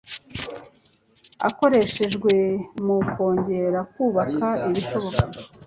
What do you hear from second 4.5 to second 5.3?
ibishoboka